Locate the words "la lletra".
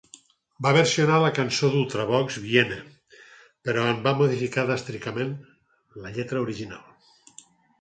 6.07-6.43